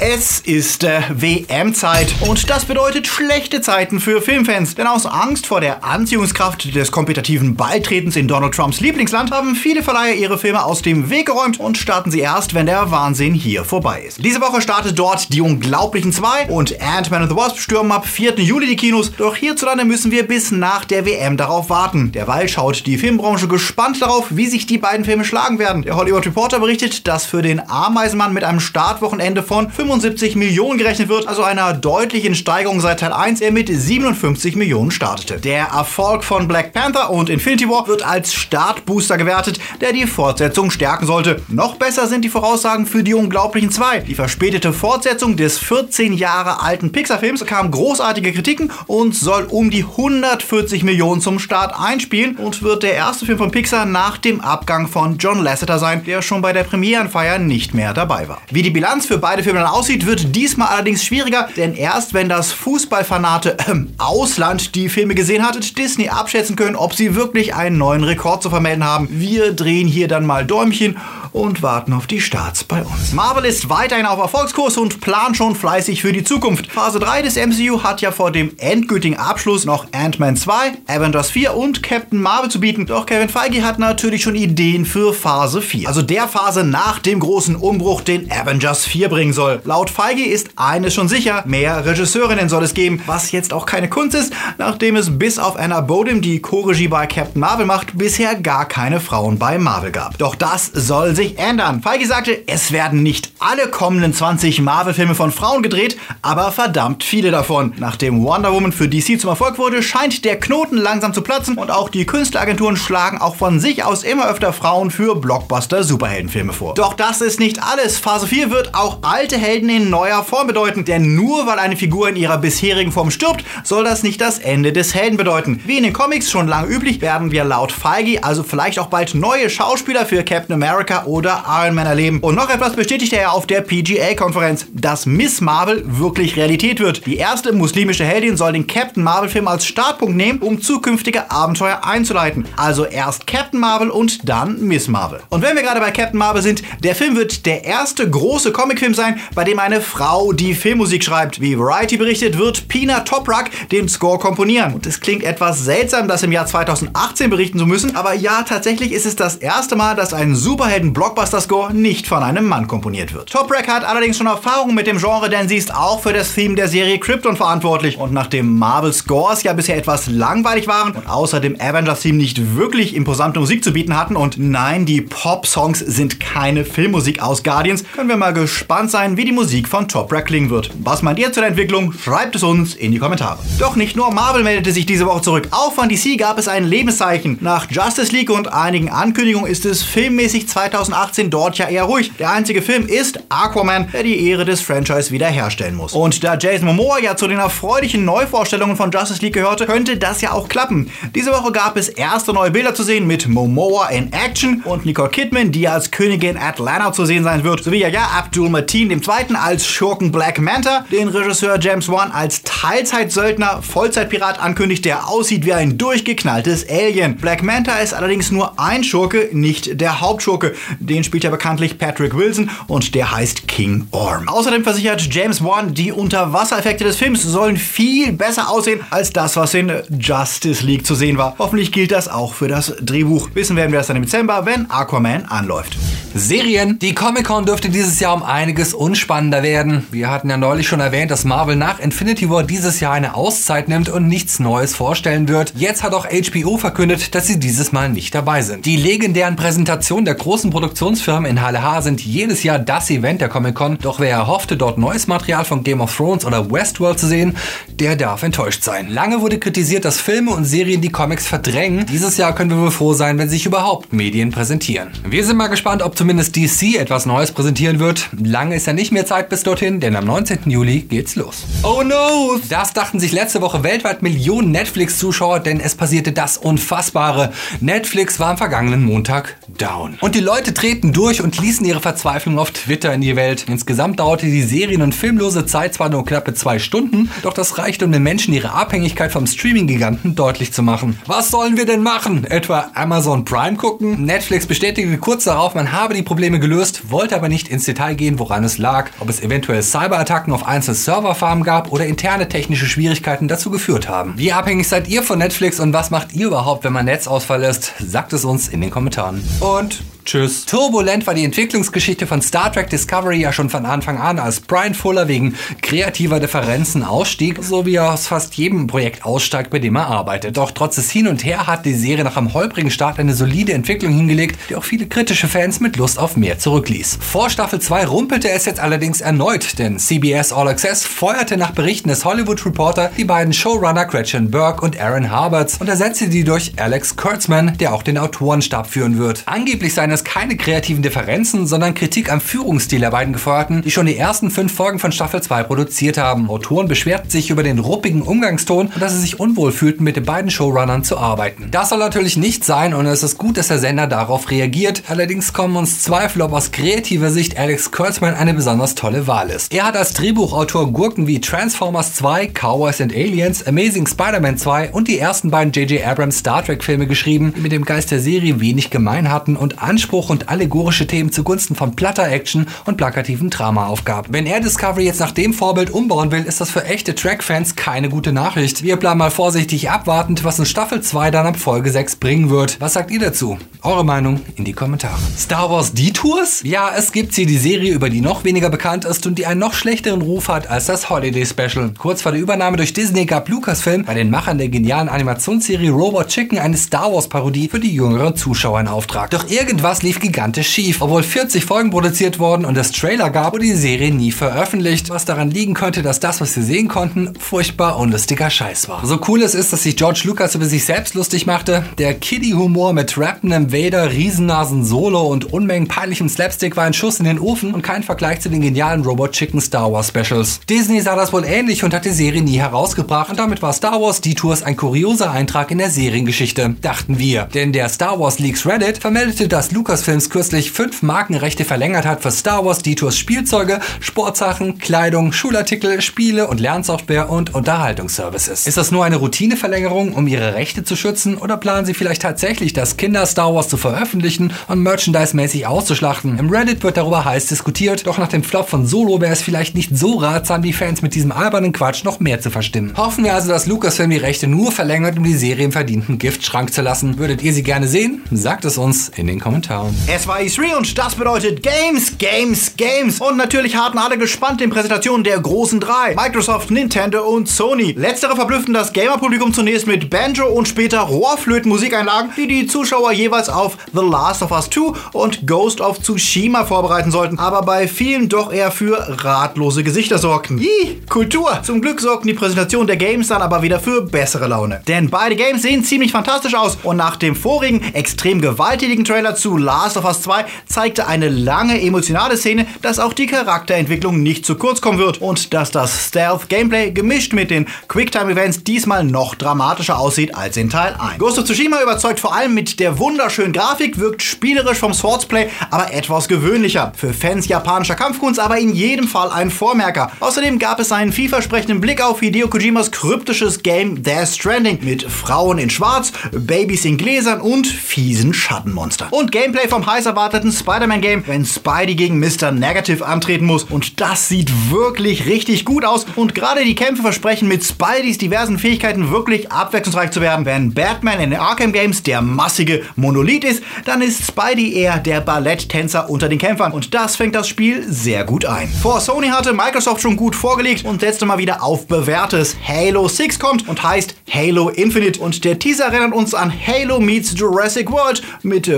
Es 0.00 0.38
ist 0.38 0.84
äh, 0.84 1.00
WM-Zeit 1.10 2.14
und 2.20 2.48
das 2.48 2.66
bedeutet 2.66 3.08
schlechte 3.08 3.60
Zeiten 3.60 3.98
für 3.98 4.22
Filmfans. 4.22 4.76
Denn 4.76 4.86
aus 4.86 5.06
Angst 5.06 5.48
vor 5.48 5.60
der 5.60 5.82
Anziehungskraft 5.82 6.72
des 6.72 6.92
kompetitiven 6.92 7.56
Beitretens 7.56 8.14
in 8.14 8.28
Donald 8.28 8.54
Trumps 8.54 8.78
Lieblingsland 8.78 9.32
haben 9.32 9.56
viele 9.56 9.82
Verleiher 9.82 10.14
ihre 10.14 10.38
Filme 10.38 10.64
aus 10.64 10.82
dem 10.82 11.10
Weg 11.10 11.26
geräumt 11.26 11.58
und 11.58 11.78
starten 11.78 12.12
sie 12.12 12.20
erst, 12.20 12.54
wenn 12.54 12.66
der 12.66 12.92
Wahnsinn 12.92 13.34
hier 13.34 13.64
vorbei 13.64 14.04
ist. 14.06 14.24
Diese 14.24 14.40
Woche 14.40 14.62
startet 14.62 14.96
dort 14.96 15.32
Die 15.32 15.40
Unglaublichen 15.40 16.12
2 16.12 16.46
und 16.46 16.80
Ant-Man 16.80 17.22
and 17.22 17.32
the 17.32 17.36
Wasp 17.36 17.58
stürmen 17.58 17.90
ab 17.90 18.06
4. 18.06 18.38
Juli 18.38 18.68
die 18.68 18.76
Kinos. 18.76 19.10
Doch 19.16 19.34
hierzulande 19.34 19.84
müssen 19.84 20.12
wir 20.12 20.28
bis 20.28 20.52
nach 20.52 20.84
der 20.84 21.06
WM 21.06 21.36
darauf 21.36 21.70
warten. 21.70 22.12
Derweil 22.12 22.48
schaut 22.48 22.86
die 22.86 22.98
Filmbranche 22.98 23.48
gespannt 23.48 24.00
darauf, 24.00 24.26
wie 24.30 24.46
sich 24.46 24.64
die 24.64 24.78
beiden 24.78 25.04
Filme 25.04 25.24
schlagen 25.24 25.58
werden. 25.58 25.82
Der 25.82 25.96
Hollywood 25.96 26.24
Reporter 26.24 26.60
berichtet, 26.60 27.08
dass 27.08 27.26
für 27.26 27.42
den 27.42 27.68
Ameisenmann 27.68 28.32
mit 28.32 28.44
einem 28.44 28.60
Startwochenende 28.60 29.42
von 29.42 29.72
75 29.88 30.36
Millionen 30.36 30.76
gerechnet 30.76 31.08
wird, 31.08 31.26
also 31.26 31.42
einer 31.42 31.72
deutlichen 31.72 32.34
Steigerung 32.34 32.82
seit 32.82 33.00
Teil 33.00 33.14
1, 33.14 33.40
der 33.40 33.52
mit 33.52 33.70
57 33.70 34.54
Millionen 34.54 34.90
startete. 34.90 35.40
Der 35.40 35.68
Erfolg 35.68 36.24
von 36.24 36.46
Black 36.46 36.74
Panther 36.74 37.08
und 37.08 37.30
Infinity 37.30 37.66
War 37.70 37.88
wird 37.88 38.04
als 38.04 38.34
Startbooster 38.34 39.16
gewertet, 39.16 39.58
der 39.80 39.94
die 39.94 40.06
Fortsetzung 40.06 40.70
stärken 40.70 41.06
sollte. 41.06 41.40
Noch 41.48 41.76
besser 41.76 42.06
sind 42.06 42.22
die 42.22 42.28
Voraussagen 42.28 42.84
für 42.84 43.02
die 43.02 43.14
Unglaublichen 43.14 43.70
2. 43.70 44.00
Die 44.00 44.14
verspätete 44.14 44.74
Fortsetzung 44.74 45.38
des 45.38 45.56
14 45.56 46.12
Jahre 46.12 46.60
alten 46.60 46.92
Pixar-Films 46.92 47.40
bekam 47.40 47.70
großartige 47.70 48.34
Kritiken 48.34 48.70
und 48.88 49.14
soll 49.14 49.46
um 49.48 49.70
die 49.70 49.84
140 49.84 50.84
Millionen 50.84 51.22
zum 51.22 51.38
Start 51.38 51.74
einspielen 51.80 52.36
und 52.36 52.62
wird 52.62 52.82
der 52.82 52.92
erste 52.92 53.24
Film 53.24 53.38
von 53.38 53.50
Pixar 53.50 53.86
nach 53.86 54.18
dem 54.18 54.42
Abgang 54.42 54.86
von 54.86 55.16
John 55.16 55.42
Lasseter 55.42 55.78
sein, 55.78 56.04
der 56.04 56.20
schon 56.20 56.42
bei 56.42 56.52
der 56.52 56.64
Premierenfeier 56.64 57.38
nicht 57.38 57.72
mehr 57.72 57.94
dabei 57.94 58.28
war. 58.28 58.42
Wie 58.50 58.60
die 58.60 58.68
Bilanz 58.68 59.06
für 59.06 59.16
beide 59.16 59.42
Filme 59.42 59.60
dann 59.60 59.77
aussieht, 59.78 60.06
wird 60.06 60.34
diesmal 60.34 60.68
allerdings 60.68 61.04
schwieriger, 61.04 61.48
denn 61.56 61.72
erst 61.72 62.12
wenn 62.12 62.28
das 62.28 62.50
Fußballfanate 62.50 63.58
äh, 63.58 63.74
Ausland 63.98 64.74
die 64.74 64.88
Filme 64.88 65.14
gesehen 65.14 65.46
hat, 65.46 65.78
Disney 65.78 66.08
abschätzen 66.08 66.56
können, 66.56 66.74
ob 66.74 66.94
sie 66.94 67.14
wirklich 67.14 67.54
einen 67.54 67.78
neuen 67.78 68.02
Rekord 68.02 68.42
zu 68.42 68.50
vermelden 68.50 68.82
haben. 68.82 69.06
Wir 69.08 69.52
drehen 69.52 69.86
hier 69.86 70.08
dann 70.08 70.26
mal 70.26 70.44
Däumchen 70.44 70.96
und 71.32 71.62
warten 71.62 71.92
auf 71.92 72.06
die 72.08 72.20
Starts 72.20 72.64
bei 72.64 72.82
uns. 72.82 73.12
Marvel 73.12 73.44
ist 73.44 73.68
weiterhin 73.68 74.06
auf 74.06 74.18
Erfolgskurs 74.18 74.76
und 74.76 75.00
plant 75.00 75.36
schon 75.36 75.54
fleißig 75.54 76.02
für 76.02 76.12
die 76.12 76.24
Zukunft. 76.24 76.72
Phase 76.72 76.98
3 76.98 77.22
des 77.22 77.36
MCU 77.36 77.82
hat 77.82 78.00
ja 78.00 78.10
vor 78.10 78.32
dem 78.32 78.52
endgültigen 78.58 79.16
Abschluss 79.16 79.64
noch 79.64 79.86
Ant-Man 79.92 80.36
2, 80.36 80.72
Avengers 80.86 81.30
4 81.30 81.54
und 81.54 81.82
Captain 81.82 82.20
Marvel 82.20 82.50
zu 82.50 82.58
bieten. 82.58 82.86
Doch 82.86 83.06
Kevin 83.06 83.28
Feige 83.28 83.64
hat 83.64 83.78
natürlich 83.78 84.22
schon 84.22 84.34
Ideen 84.34 84.84
für 84.84 85.14
Phase 85.14 85.62
4. 85.62 85.86
Also 85.86 86.02
der 86.02 86.26
Phase 86.26 86.64
nach 86.64 86.98
dem 86.98 87.20
großen 87.20 87.54
Umbruch, 87.54 88.00
den 88.00 88.30
Avengers 88.32 88.84
4 88.86 89.08
bringen 89.08 89.32
soll. 89.32 89.60
Laut 89.68 89.90
Feige 89.90 90.24
ist 90.24 90.48
eines 90.56 90.94
schon 90.94 91.08
sicher, 91.08 91.42
mehr 91.44 91.84
Regisseurinnen 91.84 92.48
soll 92.48 92.64
es 92.64 92.72
geben, 92.72 93.02
was 93.04 93.32
jetzt 93.32 93.52
auch 93.52 93.66
keine 93.66 93.90
Kunst 93.90 94.16
ist, 94.16 94.32
nachdem 94.56 94.96
es 94.96 95.18
bis 95.18 95.38
auf 95.38 95.58
Anna 95.58 95.82
Bodem, 95.82 96.22
die 96.22 96.40
Co-Regie 96.40 96.88
bei 96.88 97.06
Captain 97.06 97.38
Marvel 97.38 97.66
macht, 97.66 97.98
bisher 97.98 98.34
gar 98.34 98.64
keine 98.64 98.98
Frauen 98.98 99.38
bei 99.38 99.58
Marvel 99.58 99.90
gab. 99.92 100.16
Doch 100.16 100.36
das 100.36 100.70
soll 100.72 101.14
sich 101.14 101.38
ändern. 101.38 101.82
Feige 101.82 102.06
sagte, 102.06 102.44
es 102.46 102.72
werden 102.72 103.02
nicht 103.02 103.30
alle 103.40 103.68
kommenden 103.68 104.14
20 104.14 104.62
Marvel-Filme 104.62 105.14
von 105.14 105.32
Frauen 105.32 105.62
gedreht, 105.62 105.98
aber 106.22 106.50
verdammt 106.50 107.04
viele 107.04 107.30
davon. 107.30 107.74
Nachdem 107.76 108.24
Wonder 108.24 108.54
Woman 108.54 108.72
für 108.72 108.88
DC 108.88 109.20
zum 109.20 109.28
Erfolg 109.28 109.58
wurde, 109.58 109.82
scheint 109.82 110.24
der 110.24 110.40
Knoten 110.40 110.78
langsam 110.78 111.12
zu 111.12 111.20
platzen 111.20 111.58
und 111.58 111.70
auch 111.70 111.90
die 111.90 112.06
Künstleragenturen 112.06 112.78
schlagen 112.78 113.20
auch 113.20 113.36
von 113.36 113.60
sich 113.60 113.84
aus 113.84 114.02
immer 114.02 114.30
öfter 114.30 114.54
Frauen 114.54 114.90
für 114.90 115.14
Blockbuster-Superheldenfilme 115.14 116.54
vor. 116.54 116.72
Doch 116.72 116.94
das 116.94 117.20
ist 117.20 117.38
nicht 117.38 117.62
alles. 117.62 117.98
Phase 117.98 118.26
4 118.26 118.50
wird 118.50 118.74
auch 118.74 119.00
alte 119.02 119.36
Helden 119.36 119.57
in 119.66 119.90
neuer 119.90 120.22
Form 120.22 120.46
bedeuten, 120.46 120.84
denn 120.84 121.14
nur 121.14 121.46
weil 121.46 121.58
eine 121.58 121.76
Figur 121.76 122.08
in 122.08 122.16
ihrer 122.16 122.38
bisherigen 122.38 122.92
Form 122.92 123.10
stirbt, 123.10 123.44
soll 123.64 123.84
das 123.84 124.02
nicht 124.02 124.20
das 124.20 124.38
Ende 124.38 124.72
des 124.72 124.94
Helden 124.94 125.16
bedeuten. 125.16 125.60
Wie 125.66 125.78
in 125.78 125.84
den 125.84 125.92
Comics 125.92 126.30
schon 126.30 126.46
lange 126.46 126.68
üblich, 126.68 127.00
werden 127.00 127.30
wir 127.30 127.44
laut 127.44 127.72
Feige 127.72 128.18
also 128.22 128.42
vielleicht 128.42 128.78
auch 128.78 128.88
bald 128.88 129.14
neue 129.14 129.50
Schauspieler 129.50 130.06
für 130.06 130.22
Captain 130.22 130.54
America 130.54 131.04
oder 131.04 131.44
Iron 131.48 131.74
Man 131.74 131.86
erleben. 131.86 132.20
Und 132.20 132.34
noch 132.34 132.50
etwas 132.50 132.76
bestätigte 132.76 133.16
er 133.16 133.32
auf 133.32 133.46
der 133.46 133.62
PGA-Konferenz, 133.62 134.66
dass 134.72 135.06
Miss 135.06 135.40
Marvel 135.40 135.82
wirklich 135.86 136.36
Realität 136.36 136.80
wird. 136.80 137.06
Die 137.06 137.16
erste 137.16 137.52
muslimische 137.52 138.04
Heldin 138.04 138.36
soll 138.36 138.52
den 138.52 138.66
Captain 138.66 139.02
Marvel-Film 139.02 139.48
als 139.48 139.66
Startpunkt 139.66 140.16
nehmen, 140.16 140.40
um 140.40 140.60
zukünftige 140.60 141.30
Abenteuer 141.30 141.80
einzuleiten. 141.84 142.46
Also 142.56 142.84
erst 142.84 143.26
Captain 143.26 143.60
Marvel 143.60 143.90
und 143.90 144.28
dann 144.28 144.60
Miss 144.60 144.88
Marvel. 144.88 145.20
Und 145.30 145.42
wenn 145.42 145.56
wir 145.56 145.62
gerade 145.62 145.80
bei 145.80 145.90
Captain 145.90 146.18
Marvel 146.18 146.42
sind, 146.42 146.62
der 146.82 146.94
Film 146.94 147.16
wird 147.16 147.46
der 147.46 147.64
erste 147.64 148.08
große 148.08 148.52
Comicfilm 148.52 148.94
sein, 148.94 149.20
bei 149.38 149.44
dem 149.44 149.60
eine 149.60 149.80
Frau 149.80 150.32
die 150.32 150.52
Filmmusik 150.52 151.04
schreibt. 151.04 151.40
Wie 151.40 151.56
Variety 151.56 151.96
berichtet, 151.96 152.38
wird 152.38 152.66
Pina 152.66 153.02
Toprak 153.02 153.68
den 153.70 153.88
Score 153.88 154.18
komponieren. 154.18 154.74
Und 154.74 154.84
es 154.84 154.98
klingt 154.98 155.22
etwas 155.22 155.64
seltsam, 155.64 156.08
das 156.08 156.24
im 156.24 156.32
Jahr 156.32 156.46
2018 156.46 157.30
berichten 157.30 157.56
zu 157.56 157.64
müssen, 157.64 157.94
aber 157.94 158.14
ja, 158.14 158.42
tatsächlich 158.42 158.90
ist 158.90 159.06
es 159.06 159.14
das 159.14 159.36
erste 159.36 159.76
Mal, 159.76 159.94
dass 159.94 160.12
ein 160.12 160.34
Superhelden-Blockbuster-Score 160.34 161.72
nicht 161.72 162.08
von 162.08 162.24
einem 162.24 162.46
Mann 162.46 162.66
komponiert 162.66 163.14
wird. 163.14 163.30
Toprak 163.30 163.68
hat 163.68 163.84
allerdings 163.84 164.18
schon 164.18 164.26
Erfahrung 164.26 164.74
mit 164.74 164.88
dem 164.88 164.98
Genre, 164.98 165.30
denn 165.30 165.48
sie 165.48 165.56
ist 165.56 165.72
auch 165.72 166.02
für 166.02 166.12
das 166.12 166.34
Theme 166.34 166.56
der 166.56 166.66
Serie 166.66 166.98
Krypton 166.98 167.36
verantwortlich. 167.36 167.96
Und 167.96 168.12
nachdem 168.12 168.58
Marvel 168.58 168.92
Scores 168.92 169.44
ja 169.44 169.52
bisher 169.52 169.76
etwas 169.76 170.08
langweilig 170.08 170.66
waren 170.66 170.94
und 170.94 171.08
außer 171.08 171.38
dem 171.38 171.54
Avengers-Theme 171.60 172.18
nicht 172.18 172.56
wirklich 172.56 172.92
imposante 172.92 173.38
Musik 173.38 173.62
zu 173.62 173.72
bieten 173.72 173.96
hatten 173.96 174.16
und 174.16 174.36
nein, 174.36 174.84
die 174.84 175.02
Pop-Songs 175.02 175.78
sind 175.78 176.18
keine 176.18 176.64
Filmmusik 176.64 177.22
aus 177.22 177.44
Guardians, 177.44 177.84
können 177.94 178.08
wir 178.08 178.16
mal 178.16 178.32
gespannt 178.32 178.90
sein, 178.90 179.16
wie 179.16 179.27
die 179.28 179.32
Musik 179.32 179.68
von 179.68 179.86
Toprak 179.86 180.24
klingen 180.24 180.48
wird. 180.48 180.70
Was 180.82 181.02
meint 181.02 181.18
ihr 181.18 181.30
zur 181.30 181.44
Entwicklung? 181.44 181.92
Schreibt 181.92 182.34
es 182.34 182.42
uns 182.42 182.74
in 182.74 182.92
die 182.92 182.98
Kommentare. 182.98 183.38
Doch 183.58 183.76
nicht 183.76 183.94
nur 183.94 184.10
Marvel 184.10 184.42
meldete 184.42 184.72
sich 184.72 184.86
diese 184.86 185.04
Woche 185.04 185.20
zurück. 185.20 185.48
Auch 185.50 185.74
von 185.74 185.90
DC 185.90 186.16
gab 186.16 186.38
es 186.38 186.48
ein 186.48 186.64
Lebenszeichen. 186.64 187.36
Nach 187.42 187.70
Justice 187.70 188.10
League 188.10 188.30
und 188.30 188.50
einigen 188.50 188.88
Ankündigungen 188.88 189.50
ist 189.50 189.66
es 189.66 189.82
filmmäßig 189.82 190.48
2018 190.48 191.28
dort 191.28 191.58
ja 191.58 191.68
eher 191.68 191.82
ruhig. 191.82 192.12
Der 192.18 192.30
einzige 192.30 192.62
Film 192.62 192.86
ist 192.86 193.20
Aquaman, 193.28 193.90
der 193.92 194.02
die 194.02 194.30
Ehre 194.30 194.46
des 194.46 194.62
Franchise 194.62 195.10
wiederherstellen 195.10 195.74
muss. 195.74 195.92
Und 195.92 196.24
da 196.24 196.38
Jason 196.38 196.64
Momoa 196.64 196.98
ja 196.98 197.14
zu 197.14 197.28
den 197.28 197.38
erfreulichen 197.38 198.06
Neuvorstellungen 198.06 198.76
von 198.78 198.90
Justice 198.90 199.20
League 199.20 199.34
gehörte, 199.34 199.66
könnte 199.66 199.98
das 199.98 200.22
ja 200.22 200.32
auch 200.32 200.48
klappen. 200.48 200.90
Diese 201.14 201.32
Woche 201.32 201.52
gab 201.52 201.76
es 201.76 201.90
erste 201.90 202.32
neue 202.32 202.50
Bilder 202.50 202.74
zu 202.74 202.82
sehen 202.82 203.06
mit 203.06 203.28
Momoa 203.28 203.90
in 203.90 204.10
Action 204.10 204.62
und 204.64 204.86
Nicole 204.86 205.10
Kidman, 205.10 205.52
die 205.52 205.68
als 205.68 205.90
Königin 205.90 206.38
Atlanta 206.38 206.94
zu 206.94 207.04
sehen 207.04 207.24
sein 207.24 207.44
wird, 207.44 207.62
sowie 207.62 207.80
ja, 207.80 207.88
ja 207.88 208.08
Abdul 208.16 208.48
Mateen 208.48 208.90
II. 209.18 209.36
als 209.36 209.66
Schurken 209.66 210.12
Black 210.12 210.40
Manta, 210.40 210.84
den 210.92 211.08
Regisseur 211.08 211.58
James 211.60 211.88
Wan 211.88 212.12
als 212.12 212.42
Teilzeitsöldner, 212.42 213.62
Vollzeitpirat 213.62 214.38
ankündigt, 214.40 214.84
der 214.84 215.08
aussieht 215.08 215.44
wie 215.44 215.52
ein 215.52 215.78
durchgeknalltes 215.78 216.68
Alien. 216.68 217.16
Black 217.16 217.42
Manta 217.42 217.78
ist 217.78 217.94
allerdings 217.94 218.30
nur 218.30 218.58
ein 218.60 218.84
Schurke, 218.84 219.30
nicht 219.32 219.80
der 219.80 220.00
Hauptschurke. 220.00 220.54
Den 220.78 221.04
spielt 221.04 221.24
ja 221.24 221.30
bekanntlich 221.30 221.78
Patrick 221.78 222.16
Wilson 222.16 222.50
und 222.66 222.94
der 222.94 223.10
heißt 223.12 223.48
King 223.48 223.88
Orm. 223.90 224.28
Außerdem 224.28 224.62
versichert 224.62 225.08
James 225.12 225.42
Wan, 225.42 225.74
die 225.74 225.92
Unterwassereffekte 225.92 226.84
des 226.84 226.96
Films 226.96 227.22
sollen 227.22 227.56
viel 227.56 228.12
besser 228.12 228.48
aussehen 228.48 228.80
als 228.90 229.12
das, 229.12 229.36
was 229.36 229.54
in 229.54 229.72
Justice 229.98 230.64
League 230.64 230.86
zu 230.86 230.94
sehen 230.94 231.18
war. 231.18 231.34
Hoffentlich 231.38 231.72
gilt 231.72 231.92
das 231.92 232.08
auch 232.08 232.34
für 232.34 232.48
das 232.48 232.74
Drehbuch. 232.80 233.30
Wissen 233.34 233.56
werden 233.56 233.72
wir 233.72 233.78
das 233.78 233.88
dann 233.88 233.96
im 233.96 234.04
Dezember, 234.04 234.46
wenn 234.46 234.70
Aquaman 234.70 235.24
anläuft. 235.26 235.76
Serien. 236.18 236.78
Die 236.80 236.94
Comic-Con 236.94 237.46
dürfte 237.46 237.68
dieses 237.68 238.00
Jahr 238.00 238.14
um 238.14 238.22
einiges 238.22 238.74
unspannender 238.74 239.42
werden. 239.42 239.86
Wir 239.90 240.10
hatten 240.10 240.28
ja 240.28 240.36
neulich 240.36 240.68
schon 240.68 240.80
erwähnt, 240.80 241.10
dass 241.10 241.24
Marvel 241.24 241.56
nach 241.56 241.80
Infinity 241.80 242.28
War 242.28 242.42
dieses 242.42 242.80
Jahr 242.80 242.92
eine 242.92 243.14
Auszeit 243.14 243.68
nimmt 243.68 243.88
und 243.88 244.08
nichts 244.08 244.38
Neues 244.38 244.74
vorstellen 244.74 245.28
wird. 245.28 245.52
Jetzt 245.56 245.82
hat 245.82 245.94
auch 245.94 246.06
HBO 246.06 246.58
verkündet, 246.58 247.14
dass 247.14 247.26
sie 247.26 247.38
dieses 247.38 247.72
Mal 247.72 247.88
nicht 247.88 248.14
dabei 248.14 248.42
sind. 248.42 248.66
Die 248.66 248.76
legendären 248.76 249.36
Präsentationen 249.36 250.04
der 250.04 250.14
großen 250.14 250.50
Produktionsfirmen 250.50 251.30
in 251.30 251.42
Halle 251.42 251.62
H 251.62 251.82
sind 251.82 252.00
jedes 252.00 252.42
Jahr 252.42 252.58
das 252.58 252.90
Event 252.90 253.20
der 253.20 253.28
Comic-Con. 253.28 253.78
Doch 253.80 254.00
wer 254.00 254.10
erhoffte, 254.10 254.56
dort 254.56 254.78
neues 254.78 255.06
Material 255.06 255.44
von 255.44 255.62
Game 255.62 255.80
of 255.80 255.96
Thrones 255.96 256.24
oder 256.24 256.50
Westworld 256.50 256.98
zu 256.98 257.06
sehen, 257.06 257.36
der 257.68 257.96
darf 257.96 258.22
enttäuscht 258.22 258.62
sein. 258.62 258.88
Lange 258.88 259.20
wurde 259.20 259.38
kritisiert, 259.38 259.84
dass 259.84 260.00
Filme 260.00 260.32
und 260.32 260.44
Serien 260.44 260.80
die 260.80 260.90
Comics 260.90 261.26
verdrängen. 261.26 261.86
Dieses 261.86 262.16
Jahr 262.16 262.34
können 262.34 262.50
wir 262.50 262.58
wohl 262.58 262.70
froh 262.70 262.92
sein, 262.92 263.18
wenn 263.18 263.28
sich 263.28 263.46
überhaupt 263.46 263.92
Medien 263.92 264.30
präsentieren. 264.30 264.88
Wir 265.08 265.24
sind 265.24 265.36
mal 265.36 265.48
gespannt, 265.48 265.82
ob 265.82 265.96
zumindest 266.08 266.36
DC 266.36 266.80
etwas 266.80 267.04
Neues 267.04 267.32
präsentieren 267.32 267.80
wird. 267.80 268.08
Lange 268.18 268.56
ist 268.56 268.66
ja 268.66 268.72
nicht 268.72 268.92
mehr 268.92 269.04
Zeit 269.04 269.28
bis 269.28 269.42
dorthin, 269.42 269.78
denn 269.78 269.94
am 269.94 270.06
19. 270.06 270.38
Juli 270.46 270.80
geht's 270.80 271.16
los. 271.16 271.44
Oh 271.62 271.82
no! 271.82 272.40
Das 272.48 272.72
dachten 272.72 272.98
sich 272.98 273.12
letzte 273.12 273.42
Woche 273.42 273.62
weltweit 273.62 274.00
Millionen 274.00 274.50
Netflix-Zuschauer, 274.50 275.40
denn 275.40 275.60
es 275.60 275.74
passierte 275.74 276.12
das 276.12 276.38
Unfassbare. 276.38 277.30
Netflix 277.60 278.18
war 278.18 278.30
am 278.30 278.38
vergangenen 278.38 278.84
Montag 278.84 279.36
down. 279.58 279.98
Und 280.00 280.14
die 280.14 280.20
Leute 280.20 280.54
treten 280.54 280.94
durch 280.94 281.20
und 281.20 281.38
ließen 281.38 281.66
ihre 281.66 281.82
Verzweiflung 281.82 282.38
auf 282.38 282.52
Twitter 282.52 282.94
in 282.94 283.02
die 283.02 283.14
Welt. 283.14 283.44
Insgesamt 283.46 284.00
dauerte 284.00 284.24
die 284.24 284.42
Serien- 284.42 284.80
und 284.80 284.94
filmlose 284.94 285.44
Zeit 285.44 285.74
zwar 285.74 285.90
nur 285.90 286.06
knappe 286.06 286.32
zwei 286.32 286.58
Stunden, 286.58 287.10
doch 287.22 287.34
das 287.34 287.58
reicht, 287.58 287.82
um 287.82 287.92
den 287.92 288.02
Menschen 288.02 288.32
ihre 288.32 288.52
Abhängigkeit 288.52 289.12
vom 289.12 289.26
Streaming-Giganten 289.26 290.14
deutlich 290.14 290.54
zu 290.54 290.62
machen. 290.62 290.98
Was 291.04 291.30
sollen 291.30 291.58
wir 291.58 291.66
denn 291.66 291.82
machen? 291.82 292.24
Etwa 292.24 292.70
Amazon 292.72 293.26
Prime 293.26 293.58
gucken? 293.58 294.06
Netflix 294.06 294.46
bestätigte 294.46 294.96
kurz 294.96 295.24
darauf, 295.24 295.54
man 295.54 295.72
habe 295.72 295.87
die 295.94 296.02
Probleme 296.02 296.40
gelöst, 296.40 296.90
wollte 296.90 297.16
aber 297.16 297.28
nicht 297.28 297.48
ins 297.48 297.64
Detail 297.64 297.94
gehen, 297.94 298.18
woran 298.18 298.44
es 298.44 298.58
lag, 298.58 298.90
ob 299.00 299.08
es 299.08 299.20
eventuell 299.20 299.62
Cyberattacken 299.62 300.32
auf 300.32 300.46
einzelne 300.46 300.74
Serverfarmen 300.74 301.44
gab 301.44 301.72
oder 301.72 301.86
interne 301.86 302.28
technische 302.28 302.66
Schwierigkeiten 302.66 303.28
dazu 303.28 303.50
geführt 303.50 303.88
haben. 303.88 304.14
Wie 304.16 304.32
abhängig 304.32 304.68
seid 304.68 304.88
ihr 304.88 305.02
von 305.02 305.18
Netflix 305.18 305.60
und 305.60 305.72
was 305.72 305.90
macht 305.90 306.12
ihr 306.12 306.26
überhaupt, 306.26 306.64
wenn 306.64 306.72
man 306.72 306.86
Netzausfall 306.86 307.42
ist? 307.42 307.72
Sagt 307.78 308.12
es 308.12 308.24
uns 308.24 308.48
in 308.48 308.60
den 308.60 308.70
Kommentaren. 308.70 309.22
Und 309.40 309.82
Tschüss. 310.08 310.46
Turbulent 310.46 311.06
war 311.06 311.12
die 311.12 311.24
Entwicklungsgeschichte 311.24 312.06
von 312.06 312.22
Star 312.22 312.50
Trek 312.50 312.70
Discovery 312.70 313.20
ja 313.20 313.30
schon 313.30 313.50
von 313.50 313.66
Anfang 313.66 313.98
an, 313.98 314.18
als 314.18 314.40
Brian 314.40 314.72
Fuller 314.72 315.06
wegen 315.06 315.34
kreativer 315.60 316.18
Differenzen 316.18 316.82
ausstieg, 316.82 317.40
so 317.42 317.66
wie 317.66 317.74
er 317.74 317.92
aus 317.92 318.06
fast 318.06 318.32
jedem 318.32 318.68
Projekt 318.68 319.04
aussteigt, 319.04 319.50
bei 319.50 319.58
dem 319.58 319.76
er 319.76 319.86
arbeitet. 319.88 320.38
Doch 320.38 320.50
trotz 320.50 320.76
des 320.76 320.90
Hin 320.90 321.08
und 321.08 321.26
Her 321.26 321.46
hat 321.46 321.66
die 321.66 321.74
Serie 321.74 322.04
nach 322.04 322.16
einem 322.16 322.32
holprigen 322.32 322.70
Start 322.70 322.98
eine 322.98 323.12
solide 323.12 323.52
Entwicklung 323.52 323.92
hingelegt, 323.92 324.38
die 324.48 324.56
auch 324.56 324.64
viele 324.64 324.86
kritische 324.86 325.28
Fans 325.28 325.60
mit 325.60 325.76
Lust 325.76 325.98
auf 325.98 326.16
mehr 326.16 326.38
zurückließ. 326.38 327.00
Vor 327.02 327.28
Staffel 327.28 327.60
2 327.60 327.84
rumpelte 327.84 328.30
es 328.30 328.46
jetzt 328.46 328.60
allerdings 328.60 329.02
erneut, 329.02 329.58
denn 329.58 329.78
CBS 329.78 330.32
All 330.32 330.48
Access 330.48 330.86
feuerte 330.86 331.36
nach 331.36 331.50
Berichten 331.50 331.90
des 331.90 332.06
Hollywood 332.06 332.46
Reporter 332.46 332.90
die 332.96 333.04
beiden 333.04 333.34
Showrunner 333.34 333.84
Gretchen 333.84 334.30
Burke 334.30 334.64
und 334.64 334.80
Aaron 334.80 335.10
Harberts 335.10 335.58
und 335.60 335.68
ersetzte 335.68 336.08
die 336.08 336.24
durch 336.24 336.54
Alex 336.56 336.96
Kurtzman, 336.96 337.58
der 337.58 337.74
auch 337.74 337.82
den 337.82 337.98
Autorenstab 337.98 338.70
führen 338.70 338.96
wird. 338.96 339.24
Angeblich 339.26 339.74
seien 339.74 339.97
es 339.98 340.04
keine 340.04 340.36
kreativen 340.36 340.82
Differenzen, 340.82 341.46
sondern 341.46 341.74
Kritik 341.74 342.10
am 342.12 342.20
Führungsstil 342.20 342.80
der 342.80 342.90
beiden 342.90 343.12
Gefeuerten, 343.12 343.62
die 343.62 343.70
schon 343.70 343.86
die 343.86 343.96
ersten 343.96 344.30
fünf 344.30 344.54
Folgen 344.54 344.78
von 344.78 344.92
Staffel 344.92 345.20
2 345.22 345.42
produziert 345.42 345.98
haben. 345.98 346.30
Autoren 346.30 346.68
beschwerten 346.68 347.10
sich 347.10 347.30
über 347.30 347.42
den 347.42 347.58
ruppigen 347.58 348.02
Umgangston 348.02 348.68
und 348.68 348.80
dass 348.80 348.92
sie 348.92 349.00
sich 349.00 349.18
unwohl 349.18 349.50
fühlten, 349.50 349.84
mit 349.84 349.96
den 349.96 350.04
beiden 350.04 350.30
Showrunnern 350.30 350.84
zu 350.84 350.98
arbeiten. 350.98 351.48
Das 351.50 351.70
soll 351.70 351.78
natürlich 351.78 352.16
nicht 352.16 352.44
sein 352.44 352.74
und 352.74 352.86
es 352.86 353.02
ist 353.02 353.18
gut, 353.18 353.36
dass 353.36 353.48
der 353.48 353.58
Sender 353.58 353.86
darauf 353.86 354.30
reagiert. 354.30 354.84
Allerdings 354.88 355.32
kommen 355.32 355.56
uns 355.56 355.82
Zweifel, 355.82 356.22
ob 356.22 356.32
aus 356.32 356.52
kreativer 356.52 357.10
Sicht 357.10 357.36
Alex 357.38 357.70
Kurtzman 357.72 358.14
eine 358.14 358.34
besonders 358.34 358.74
tolle 358.74 359.06
Wahl 359.06 359.30
ist. 359.30 359.52
Er 359.52 359.66
hat 359.66 359.76
als 359.76 359.94
Drehbuchautor 359.94 360.72
Gurken 360.72 361.06
wie 361.06 361.20
Transformers 361.20 361.94
2, 361.94 362.28
Cowboys 362.28 362.80
and 362.80 362.94
Aliens, 362.94 363.46
Amazing 363.46 363.86
Spider-Man 363.86 364.38
2 364.38 364.70
und 364.70 364.86
die 364.86 364.98
ersten 364.98 365.30
beiden 365.30 365.52
J.J. 365.52 365.84
Abrams 365.84 366.18
Star 366.18 366.44
Trek 366.44 366.62
Filme 366.62 366.86
geschrieben, 366.86 367.34
die 367.36 367.40
mit 367.40 367.52
dem 367.52 367.64
Geist 367.64 367.90
der 367.90 368.00
Serie 368.00 368.40
wenig 368.40 368.70
gemein 368.70 369.10
hatten 369.10 369.36
und 369.36 369.60
Anspruch 369.60 369.87
Anspruch 369.88 370.10
und 370.10 370.28
allegorische 370.28 370.86
Themen 370.86 371.10
zugunsten 371.10 371.56
von 371.56 371.74
platter 371.74 372.06
Action 372.06 372.46
und 372.66 372.76
plakativen 372.76 373.30
Drama 373.30 373.68
aufgab. 373.68 374.08
Wenn 374.10 374.26
er 374.26 374.40
Discovery 374.40 374.84
jetzt 374.84 375.00
nach 375.00 375.12
dem 375.12 375.32
Vorbild 375.32 375.70
umbauen 375.70 376.12
will, 376.12 376.24
ist 376.24 376.42
das 376.42 376.50
für 376.50 376.62
echte 376.64 376.94
Track-Fans 376.94 377.56
keine 377.56 377.88
gute 377.88 378.12
Nachricht. 378.12 378.62
Wir 378.62 378.76
bleiben 378.76 378.98
mal 378.98 379.10
vorsichtig 379.10 379.70
abwartend, 379.70 380.24
was 380.24 380.38
in 380.38 380.44
Staffel 380.44 380.82
2 380.82 381.10
dann 381.10 381.26
ab 381.26 381.38
Folge 381.38 381.70
6 381.70 381.96
bringen 381.96 382.28
wird. 382.28 382.60
Was 382.60 382.74
sagt 382.74 382.90
ihr 382.90 383.00
dazu? 383.00 383.38
Eure 383.62 383.82
Meinung 383.82 384.20
in 384.36 384.44
die 384.44 384.52
Kommentare. 384.52 384.98
Star 385.16 385.50
Wars 385.50 385.72
Detours? 385.72 386.42
Ja, 386.44 386.70
es 386.76 386.92
gibt 386.92 387.14
hier 387.14 387.26
die 387.26 387.38
Serie, 387.38 387.72
über 387.72 387.88
die 387.88 388.02
noch 388.02 388.24
weniger 388.24 388.50
bekannt 388.50 388.84
ist 388.84 389.06
und 389.06 389.18
die 389.18 389.24
einen 389.24 389.40
noch 389.40 389.54
schlechteren 389.54 390.02
Ruf 390.02 390.28
hat 390.28 390.50
als 390.50 390.66
das 390.66 390.90
Holiday 390.90 391.24
Special. 391.24 391.72
Kurz 391.78 392.02
vor 392.02 392.12
der 392.12 392.20
Übernahme 392.20 392.58
durch 392.58 392.74
Disney 392.74 393.06
gab 393.06 393.30
Lucasfilm 393.30 393.84
bei 393.86 393.94
den 393.94 394.10
Machern 394.10 394.36
der 394.36 394.50
genialen 394.50 394.90
Animationsserie 394.90 395.70
Robot 395.70 396.08
Chicken 396.08 396.38
eine 396.38 396.58
Star 396.58 396.92
Wars 396.92 397.08
Parodie 397.08 397.48
für 397.48 397.58
die 397.58 397.74
jüngeren 397.74 398.14
Zuschauer 398.16 398.60
in 398.60 398.68
Auftrag. 398.68 399.10
Doch 399.10 399.28
irgendwas 399.68 399.82
lief 399.82 400.00
gigantisch 400.00 400.48
schief. 400.48 400.80
Obwohl 400.80 401.02
40 401.02 401.44
Folgen 401.44 401.70
produziert 401.70 402.18
wurden 402.18 402.46
und 402.46 402.56
es 402.56 402.72
Trailer 402.72 403.10
gab, 403.10 403.34
wurde 403.34 403.44
die 403.44 403.52
Serie 403.52 403.92
nie 403.92 404.12
veröffentlicht, 404.12 404.88
was 404.88 405.04
daran 405.04 405.30
liegen 405.30 405.52
könnte, 405.52 405.82
dass 405.82 406.00
das, 406.00 406.22
was 406.22 406.34
wir 406.36 406.42
sehen 406.42 406.68
konnten, 406.68 407.12
furchtbar 407.18 407.78
unlustiger 407.78 408.30
Scheiß 408.30 408.68
war. 408.70 408.86
So 408.86 408.98
cool 409.08 409.22
es 409.22 409.34
ist, 409.34 409.52
dass 409.52 409.64
sich 409.64 409.76
George 409.76 410.02
Lucas 410.04 410.34
über 410.34 410.46
sich 410.46 410.64
selbst 410.64 410.94
lustig 410.94 411.26
machte, 411.26 411.64
der 411.76 411.92
Kiddie-Humor 411.92 412.72
mit 412.72 412.96
rappendem 412.96 413.52
Vader, 413.52 413.92
Riesennasen 413.92 414.64
Solo 414.64 415.02
und 415.02 415.32
Unmengen 415.32 415.68
peinlichem 415.68 416.08
Slapstick 416.08 416.56
war 416.56 416.64
ein 416.64 416.72
Schuss 416.72 416.98
in 416.98 417.04
den 417.04 417.18
Ofen 417.18 417.52
und 417.52 417.60
kein 417.60 417.82
Vergleich 417.82 418.20
zu 418.20 418.30
den 418.30 418.40
genialen 418.40 418.82
Robot 418.82 419.12
Chicken 419.12 419.42
Star 419.42 419.70
Wars 419.70 419.88
Specials. 419.88 420.40
Disney 420.48 420.80
sah 420.80 420.96
das 420.96 421.12
wohl 421.12 421.24
ähnlich 421.24 421.62
und 421.62 421.74
hat 421.74 421.84
die 421.84 421.90
Serie 421.90 422.22
nie 422.22 422.38
herausgebracht 422.38 423.10
und 423.10 423.18
damit 423.18 423.42
war 423.42 423.52
Star 423.52 423.82
Wars 423.82 424.00
Detours 424.00 424.42
ein 424.42 424.56
kurioser 424.56 425.10
Eintrag 425.10 425.50
in 425.50 425.58
der 425.58 425.70
Seriengeschichte, 425.70 426.56
dachten 426.62 426.98
wir. 426.98 427.28
Denn 427.34 427.52
der 427.52 427.68
Star 427.68 428.00
Wars 428.00 428.18
Leaks 428.18 428.46
Reddit 428.46 428.78
vermeldete, 428.78 429.28
dass 429.28 429.52
Lucasfilms 429.58 430.08
kürzlich 430.08 430.52
fünf 430.52 430.82
Markenrechte 430.82 431.44
verlängert 431.44 431.84
hat 431.84 432.00
für 432.00 432.12
Star 432.12 432.44
Wars 432.44 432.60
Detours 432.60 432.96
Spielzeuge, 432.96 433.58
Sportsachen, 433.80 434.58
Kleidung, 434.58 435.10
Schulartikel, 435.10 435.82
Spiele 435.82 436.28
und 436.28 436.38
Lernsoftware 436.38 437.10
und 437.10 437.34
Unterhaltungsservices. 437.34 438.46
Ist 438.46 438.56
das 438.56 438.70
nur 438.70 438.84
eine 438.84 438.98
Routineverlängerung, 438.98 439.94
um 439.94 440.06
ihre 440.06 440.34
Rechte 440.34 440.62
zu 440.62 440.76
schützen 440.76 441.16
oder 441.16 441.36
planen 441.36 441.66
sie 441.66 441.74
vielleicht 441.74 442.02
tatsächlich, 442.02 442.52
das 442.52 442.76
Kinder 442.76 443.04
Star 443.04 443.34
Wars 443.34 443.48
zu 443.48 443.56
veröffentlichen 443.56 444.32
und 444.46 444.62
merchandise-mäßig 444.62 445.44
auszuschlachten? 445.48 446.20
Im 446.20 446.30
Reddit 446.30 446.62
wird 446.62 446.76
darüber 446.76 447.04
heiß 447.04 447.26
diskutiert, 447.26 447.88
doch 447.88 447.98
nach 447.98 448.06
dem 448.06 448.22
Flop 448.22 448.48
von 448.48 448.64
Solo 448.64 449.00
wäre 449.00 449.12
es 449.12 449.22
vielleicht 449.22 449.56
nicht 449.56 449.76
so 449.76 449.96
ratsam, 449.96 450.40
die 450.40 450.52
Fans 450.52 450.82
mit 450.82 450.94
diesem 450.94 451.10
albernen 451.10 451.52
Quatsch 451.52 451.82
noch 451.82 451.98
mehr 451.98 452.20
zu 452.20 452.30
verstimmen. 452.30 452.76
Hoffen 452.76 453.02
wir 453.02 453.14
also, 453.14 453.28
dass 453.28 453.46
Lucasfilm 453.46 453.90
die 453.90 453.96
Rechte 453.96 454.28
nur 454.28 454.52
verlängert, 454.52 454.98
um 454.98 455.02
die 455.02 455.14
Serie 455.14 455.46
im 455.46 455.50
verdienten 455.50 455.98
Giftschrank 455.98 456.52
zu 456.54 456.62
lassen. 456.62 456.98
Würdet 456.98 457.22
ihr 457.22 457.32
sie 457.32 457.42
gerne 457.42 457.66
sehen? 457.66 458.02
Sagt 458.12 458.44
es 458.44 458.56
uns 458.56 458.88
in 458.90 459.08
den 459.08 459.18
Kommentaren. 459.18 459.47
Countdown. 459.48 459.74
Es 459.86 460.06
war 460.06 460.18
E3 460.18 460.56
und 460.56 460.78
das 460.78 460.94
bedeutet 460.94 461.42
Games, 461.42 461.96
Games, 461.98 462.54
Games. 462.56 463.00
Und 463.00 463.16
natürlich 463.16 463.56
harten 463.56 463.78
alle 463.78 463.98
gespannt 463.98 464.40
den 464.40 464.50
Präsentationen 464.50 465.04
der 465.04 465.18
großen 465.18 465.60
drei. 465.60 465.94
Microsoft, 465.94 466.50
Nintendo 466.50 467.04
und 467.04 467.28
Sony. 467.28 467.72
Letztere 467.72 468.14
verblüfften 468.14 468.54
das 468.54 468.72
Gamer-Publikum 468.72 469.32
zunächst 469.32 469.66
mit 469.66 469.90
Banjo 469.90 470.26
und 470.26 470.48
später 470.48 470.80
Rohrflöten-Musikeinlagen, 470.80 472.12
die 472.16 472.26
die 472.26 472.46
Zuschauer 472.46 472.92
jeweils 472.92 473.28
auf 473.28 473.56
The 473.72 473.80
Last 473.80 474.22
of 474.22 474.30
Us 474.30 474.50
2 474.50 474.72
und 474.92 475.26
Ghost 475.26 475.60
of 475.60 475.80
Tsushima 475.80 476.44
vorbereiten 476.44 476.90
sollten. 476.90 477.18
Aber 477.18 477.42
bei 477.42 477.66
vielen 477.68 478.08
doch 478.08 478.32
eher 478.32 478.50
für 478.50 479.02
ratlose 479.02 479.64
Gesichter 479.64 479.98
sorgten. 479.98 480.38
Ih, 480.38 480.80
Kultur. 480.88 481.40
Zum 481.42 481.60
Glück 481.62 481.80
sorgten 481.80 482.08
die 482.08 482.14
Präsentationen 482.14 482.66
der 482.66 482.76
Games 482.76 483.08
dann 483.08 483.22
aber 483.22 483.42
wieder 483.42 483.60
für 483.60 483.82
bessere 483.82 484.28
Laune. 484.28 484.60
Denn 484.68 484.90
beide 484.90 485.16
Games 485.16 485.42
sehen 485.42 485.64
ziemlich 485.64 485.92
fantastisch 485.92 486.34
aus 486.34 486.58
und 486.62 486.76
nach 486.76 486.96
dem 486.96 487.16
vorigen, 487.16 487.62
extrem 487.74 488.20
gewalttätigen 488.20 488.84
Trailer 488.84 489.14
zu 489.14 489.37
Last 489.38 489.76
of 489.76 489.84
Us 489.84 490.02
2 490.02 490.24
zeigte 490.46 490.86
eine 490.86 491.08
lange 491.08 491.60
emotionale 491.60 492.16
Szene, 492.16 492.46
dass 492.62 492.78
auch 492.78 492.92
die 492.92 493.06
Charakterentwicklung 493.06 494.02
nicht 494.02 494.26
zu 494.26 494.34
kurz 494.34 494.60
kommen 494.60 494.78
wird 494.78 495.00
und 495.00 495.32
dass 495.34 495.50
das 495.50 495.88
Stealth-Gameplay 495.88 496.72
gemischt 496.72 497.12
mit 497.12 497.30
den 497.30 497.46
Quicktime-Events 497.68 498.44
diesmal 498.44 498.84
noch 498.84 499.14
dramatischer 499.14 499.78
aussieht 499.78 500.14
als 500.14 500.36
in 500.36 500.50
Teil 500.50 500.74
1. 500.78 500.98
Ghost 500.98 501.18
of 501.18 501.24
Tsushima 501.24 501.62
überzeugt 501.62 502.00
vor 502.00 502.14
allem 502.14 502.34
mit 502.34 502.60
der 502.60 502.78
wunderschönen 502.78 503.32
Grafik, 503.32 503.78
wirkt 503.78 504.02
spielerisch 504.02 504.58
vom 504.58 504.74
Swordsplay, 504.74 505.28
aber 505.50 505.72
etwas 505.72 506.08
gewöhnlicher. 506.08 506.72
Für 506.76 506.92
Fans 506.92 507.28
japanischer 507.28 507.74
Kampfkunst 507.74 508.20
aber 508.20 508.38
in 508.38 508.54
jedem 508.54 508.88
Fall 508.88 509.10
ein 509.10 509.30
Vormerker. 509.30 509.92
Außerdem 510.00 510.38
gab 510.38 510.60
es 510.60 510.72
einen 510.72 510.92
vielversprechenden 510.92 511.60
Blick 511.60 511.82
auf 511.82 512.00
Hideo 512.00 512.28
Kojimas 512.28 512.70
kryptisches 512.70 513.42
Game 513.42 513.82
Death 513.82 514.08
Stranding 514.08 514.58
mit 514.62 514.82
Frauen 514.82 515.38
in 515.38 515.50
Schwarz, 515.50 515.92
Babys 516.12 516.64
in 516.64 516.76
Gläsern 516.76 517.20
und 517.20 517.46
fiesen 517.46 518.14
Schattenmonstern. 518.14 518.88
Und 518.90 519.12
Gameplay 519.12 519.27
Gameplay 519.28 519.48
vom 519.48 519.66
heiß 519.66 519.84
erwarteten 519.84 520.32
Spider-Man-Game, 520.32 521.06
wenn 521.06 521.26
Spidey 521.26 521.74
gegen 521.74 521.98
Mr. 521.98 522.32
Negative 522.32 522.86
antreten 522.86 523.26
muss. 523.26 523.44
Und 523.44 523.78
das 523.78 524.08
sieht 524.08 524.32
wirklich 524.50 525.04
richtig 525.04 525.44
gut 525.44 525.66
aus. 525.66 525.84
Und 525.96 526.14
gerade 526.14 526.46
die 526.46 526.54
Kämpfe 526.54 526.80
versprechen 526.80 527.28
mit 527.28 527.44
Spideys 527.44 527.98
diversen 527.98 528.38
Fähigkeiten 528.38 528.90
wirklich 528.90 529.30
abwechslungsreich 529.30 529.90
zu 529.90 530.00
werden. 530.00 530.24
Wenn 530.24 530.54
Batman 530.54 531.00
in 531.00 531.10
den 531.10 531.20
Arkham 531.20 531.52
Games 531.52 531.82
der 531.82 532.00
massige 532.00 532.62
Monolith 532.74 533.22
ist, 533.24 533.42
dann 533.66 533.82
ist 533.82 534.06
Spidey 534.06 534.54
eher 534.54 534.78
der 534.78 535.02
Balletttänzer 535.02 535.90
unter 535.90 536.08
den 536.08 536.18
Kämpfern. 536.18 536.52
Und 536.52 536.72
das 536.72 536.96
fängt 536.96 537.14
das 537.14 537.28
Spiel 537.28 537.70
sehr 537.70 538.04
gut 538.04 538.24
ein. 538.24 538.48
Vor 538.48 538.80
Sony 538.80 539.08
hatte 539.08 539.34
Microsoft 539.34 539.82
schon 539.82 539.98
gut 539.98 540.16
vorgelegt 540.16 540.64
und 540.64 540.80
setzte 540.80 541.04
mal 541.04 541.18
wieder 541.18 541.42
auf 541.42 541.66
bewährtes. 541.66 542.34
Halo 542.42 542.88
6 542.88 543.18
kommt 543.18 543.46
und 543.46 543.62
heißt 543.62 543.94
Halo 544.10 544.48
Infinite. 544.48 544.98
Und 544.98 545.22
der 545.26 545.38
Teaser 545.38 545.66
erinnert 545.66 545.92
uns 545.92 546.14
an 546.14 546.32
Halo 546.32 546.80
meets 546.80 547.12
Jurassic 547.14 547.70
World 547.70 548.00
mit 548.22 548.48